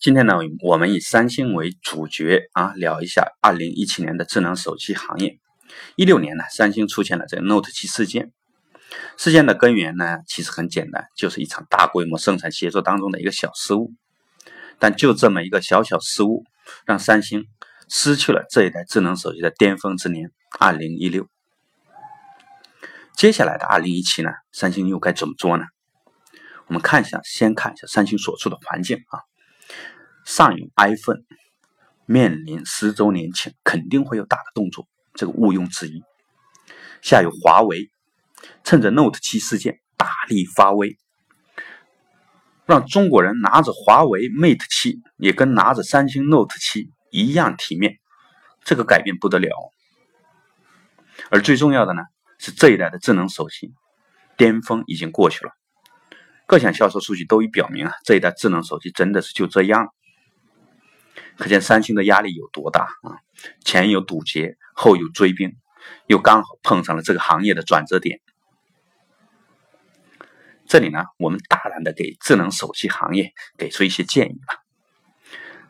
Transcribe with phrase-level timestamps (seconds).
[0.00, 5.38] 今天呢，我们以三星为主角啊，聊一下二零一七年的智能手机行业。
[5.94, 8.32] 一六年呢，三星出现了这个 Note 七事件。
[9.18, 13.92] 事件的根源呢，其实很简单，就是一场大规模生产协作当中的一个小失误。
[14.78, 16.44] 但就这么一个小小失误，
[16.86, 17.44] 让三星
[17.90, 21.28] 失去了这一代智能手机的巅峰之年二零一六。
[23.14, 25.64] 接下来的二零一七呢，三星又该怎么做呢？
[26.68, 29.28] 我们看一下，先看一下三星所处的环境啊。
[30.30, 31.22] 上有 iPhone
[32.06, 36.04] 面临十周年庆，肯定会有大的动作，这个毋庸置疑。
[37.02, 37.90] 下有华为，
[38.62, 40.96] 趁着 Note 七事件大力发威，
[42.64, 47.98] 让中国人拿着华为 Mate 七也跟拿着三星 Note 七一样体面，
[48.62, 49.50] 这个改变不得了。
[51.30, 52.02] 而最重要的呢，
[52.38, 53.74] 是这一代的智能手机
[54.36, 55.50] 巅峰已经过去了，
[56.46, 59.88] 各项销售数据都已表明啊，这一代智能手机真的是就这样。
[61.40, 63.16] 可见三星的压力有多大啊！
[63.64, 65.56] 前有堵截，后有追兵，
[66.06, 68.20] 又刚好碰上了这个行业的转折点。
[70.68, 74.58] 这里呢，我们大胆的给智能手机行业给出一些建议吧。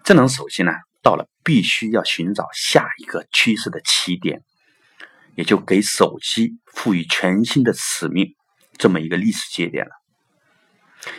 [0.02, 4.42] 智能手机呢，到了必须要寻找下一个趋势的起点，
[5.36, 8.34] 也就给手机赋予全新的使命
[8.76, 9.92] 这么一个历史节点了。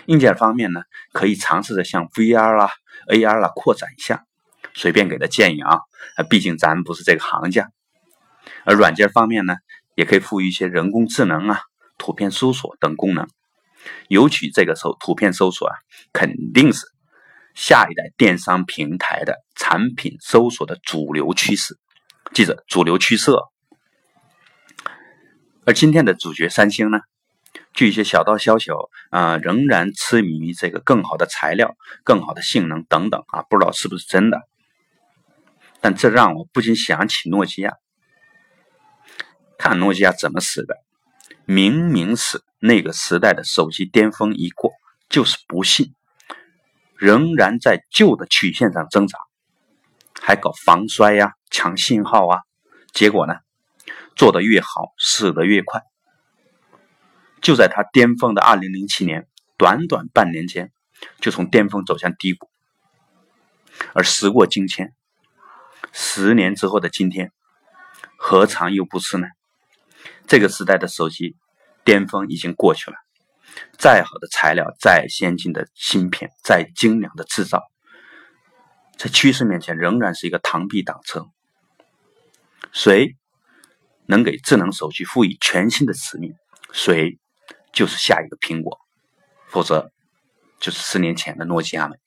[0.08, 0.82] 硬件方面呢，
[1.14, 2.70] 可以尝试着向 VR 啦、
[3.08, 4.26] AR 啦扩展一下。
[4.74, 5.80] 随便给的建议啊，
[6.30, 7.70] 毕竟咱不是这个行家。
[8.66, 9.56] 而软件方面呢，
[9.96, 11.62] 也可以赋予一些人工智能啊、
[11.98, 13.28] 图片搜索等功能。
[14.08, 15.76] 尤其这个搜图片搜索啊，
[16.14, 16.86] 肯定是
[17.56, 21.78] 下一代电商平台的产品搜索的主流趋势。
[22.34, 23.32] 记着，主流趋势。
[25.66, 27.00] 而今天的主角三星呢，
[27.74, 28.72] 据一些小道消息
[29.10, 34.42] 啊，仍然痴迷于这个更好的材料、更好的性能等等啊，不知道是不是真的。
[35.82, 37.74] 但这让我不禁想起诺基亚，
[39.58, 40.76] 看诺基亚怎么死的。
[41.46, 44.72] 明明是那个时代的手机巅峰一过，
[45.10, 45.96] 就是不信，
[46.96, 49.18] 仍然在旧的曲线上挣扎，
[50.22, 52.42] 还搞防摔呀、抢信号啊。
[52.94, 53.38] 结果呢，
[54.16, 55.82] 做得越好，死得越快。
[57.42, 59.28] 就在他巅峰的二零零七年，
[59.58, 60.72] 短短半年间，
[61.20, 62.50] 就从巅峰走向低谷。
[63.96, 64.94] 而时过境迁。
[65.92, 67.32] 十年之后的今天，
[68.18, 69.28] 何尝又不是呢？
[70.28, 71.36] 这个时代的手机
[71.84, 72.98] 巅峰已经过去了，
[73.78, 77.64] 再好的材料、再先进的芯片、再精良的制造，
[78.98, 81.28] 在趋势面前仍然是一个螳臂挡车。
[82.72, 83.18] 谁
[84.06, 86.34] 能给智能手机赋予全新的使命，
[86.72, 87.20] 谁
[87.74, 88.80] 就是下一个苹果，
[89.50, 89.92] 否则
[90.60, 92.00] 就是十年前的诺基亚们。